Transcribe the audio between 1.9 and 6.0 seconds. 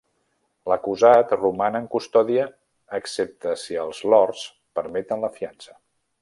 custòdia excepte si els Lords permeten la fiança.